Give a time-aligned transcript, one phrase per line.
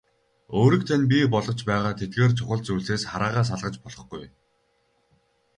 [0.59, 4.23] Өөрийг тань бий болгож байгаа тэдгээр чухал зүйлсээс хараагаа салгаж болохгүй.